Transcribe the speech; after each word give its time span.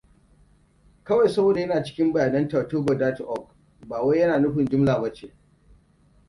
Kawai 1.03 1.29
saboda 1.29 1.59
yana 1.61 1.83
cikin 1.83 2.13
bayanan 2.13 2.47
Tatoeba.org, 2.49 3.49
bawai 3.89 4.19
yana 4.19 4.39
nufin 4.39 4.65
jumla 4.67 4.99
ba 5.01 5.13
ce. 5.15 5.33